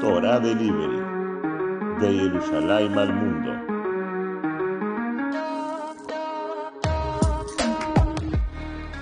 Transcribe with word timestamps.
Torah 0.00 0.40
Delivery, 0.40 1.00
de 2.00 2.18
Jerusalén 2.18 2.98
al 2.98 3.12
mundo. 3.12 3.50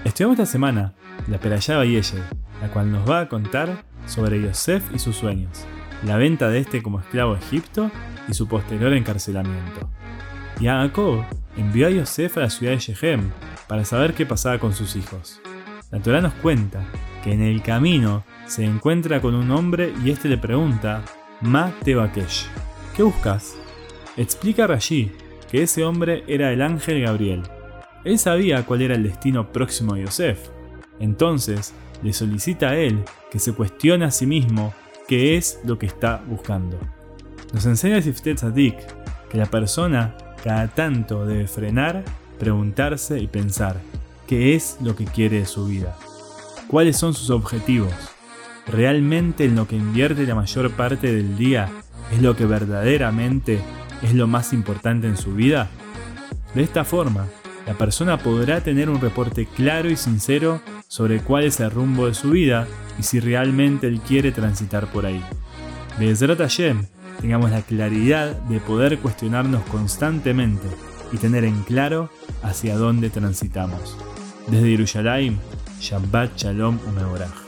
Estudiamos 0.04 0.38
esta 0.38 0.46
semana 0.46 0.94
la 1.28 1.38
Perayá 1.38 1.84
Yeye, 1.84 2.02
la 2.60 2.68
cual 2.68 2.92
nos 2.92 3.08
va 3.08 3.20
a 3.20 3.28
contar 3.28 3.84
sobre 4.06 4.42
Yosef 4.42 4.94
y 4.94 4.98
sus 4.98 5.16
sueños, 5.16 5.64
la 6.04 6.16
venta 6.16 6.48
de 6.50 6.58
este 6.58 6.82
como 6.82 7.00
esclavo 7.00 7.34
a 7.34 7.38
Egipto 7.38 7.90
y 8.28 8.34
su 8.34 8.46
posterior 8.46 8.92
encarcelamiento. 8.92 9.88
Jacob 10.60 11.24
envió 11.56 11.86
a 11.86 11.90
Yosef 11.90 12.36
a 12.36 12.40
la 12.40 12.50
ciudad 12.50 12.72
de 12.72 12.78
Shechem 12.78 13.30
para 13.66 13.84
saber 13.84 14.14
qué 14.14 14.26
pasaba 14.26 14.58
con 14.58 14.74
sus 14.74 14.96
hijos. 14.96 15.40
La 15.92 16.00
Torah 16.00 16.22
nos 16.22 16.32
cuenta 16.32 16.86
que 17.22 17.34
en 17.34 17.42
el 17.42 17.60
camino 17.60 18.24
se 18.46 18.64
encuentra 18.64 19.20
con 19.20 19.34
un 19.34 19.50
hombre 19.50 19.92
y 20.02 20.10
este 20.10 20.30
le 20.30 20.38
pregunta, 20.38 21.04
Ma 21.42 21.70
Tebakesh, 21.84 22.46
¿qué 22.96 23.02
buscas? 23.02 23.54
Explica 24.16 24.66
Rashi 24.66 25.12
que 25.50 25.62
ese 25.62 25.84
hombre 25.84 26.24
era 26.26 26.50
el 26.50 26.62
ángel 26.62 27.02
Gabriel. 27.02 27.42
Él 28.04 28.18
sabía 28.18 28.64
cuál 28.64 28.80
era 28.80 28.94
el 28.94 29.02
destino 29.02 29.52
próximo 29.52 29.94
de 29.94 30.04
Yosef. 30.04 30.48
Entonces 30.98 31.74
le 32.02 32.14
solicita 32.14 32.70
a 32.70 32.76
él 32.76 33.04
que 33.30 33.38
se 33.38 33.52
cuestione 33.52 34.06
a 34.06 34.10
sí 34.10 34.26
mismo 34.26 34.72
qué 35.06 35.36
es 35.36 35.60
lo 35.62 35.78
que 35.78 35.86
está 35.86 36.22
buscando. 36.26 36.78
Nos 37.52 37.66
enseña 37.66 38.00
Siftet 38.00 38.38
Zadik 38.38 38.78
que 39.28 39.36
la 39.36 39.44
persona 39.44 40.16
cada 40.42 40.68
tanto 40.68 41.26
debe 41.26 41.46
frenar, 41.46 42.02
preguntarse 42.38 43.20
y 43.20 43.26
pensar 43.26 43.76
qué 44.32 44.54
es 44.54 44.78
lo 44.80 44.96
que 44.96 45.04
quiere 45.04 45.40
de 45.40 45.44
su 45.44 45.66
vida, 45.66 45.94
cuáles 46.66 46.96
son 46.96 47.12
sus 47.12 47.28
objetivos, 47.28 47.92
realmente 48.66 49.44
en 49.44 49.54
lo 49.54 49.68
que 49.68 49.76
invierte 49.76 50.26
la 50.26 50.34
mayor 50.34 50.70
parte 50.70 51.12
del 51.12 51.36
día 51.36 51.68
es 52.10 52.22
lo 52.22 52.34
que 52.34 52.46
verdaderamente 52.46 53.60
es 54.00 54.14
lo 54.14 54.26
más 54.26 54.54
importante 54.54 55.06
en 55.06 55.18
su 55.18 55.34
vida. 55.34 55.68
De 56.54 56.62
esta 56.62 56.82
forma, 56.82 57.26
la 57.66 57.74
persona 57.74 58.16
podrá 58.16 58.62
tener 58.62 58.88
un 58.88 59.02
reporte 59.02 59.44
claro 59.44 59.90
y 59.90 59.96
sincero 59.96 60.62
sobre 60.88 61.20
cuál 61.20 61.44
es 61.44 61.60
el 61.60 61.70
rumbo 61.70 62.06
de 62.06 62.14
su 62.14 62.30
vida 62.30 62.66
y 62.98 63.02
si 63.02 63.20
realmente 63.20 63.86
él 63.86 64.00
quiere 64.00 64.32
transitar 64.32 64.86
por 64.86 65.04
ahí. 65.04 65.22
De 65.98 66.16
Hashem, 66.38 66.86
tengamos 67.20 67.50
la 67.50 67.60
claridad 67.60 68.34
de 68.44 68.60
poder 68.60 68.98
cuestionarnos 68.98 69.62
constantemente 69.64 70.68
y 71.12 71.18
tener 71.18 71.44
en 71.44 71.64
claro 71.64 72.08
hacia 72.42 72.78
dónde 72.78 73.10
transitamos. 73.10 73.98
Desde 74.48 74.68
Yerushalayim, 74.68 75.38
Shabbat 75.80 76.30
Shalom 76.40 76.78
Umeorach. 76.88 77.41